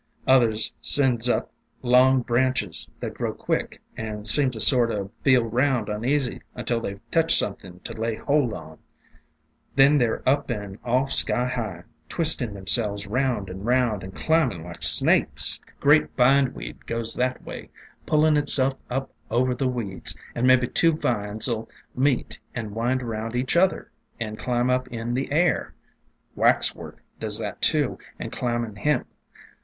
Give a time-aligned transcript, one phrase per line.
[0.25, 1.51] Others sends up
[1.83, 6.99] long branches that grow quick and seem to sort o' feel round uneasy until they
[7.11, 8.79] touch something to lay hold on.
[9.75, 14.15] Then they 're up and off sky high, twist ing themselves round and round, and
[14.15, 16.15] climbing like THE DRAPERY OF VINES 297 snakes.
[16.15, 17.69] Great Bindweed goes that way,
[18.07, 23.35] pullin' itself up over the weeds, and mebby two vines '11 meet and wind around
[23.35, 25.75] each other, and climb up in the air.
[26.33, 29.05] Waxwork does that too, an' Climbin' Hemp.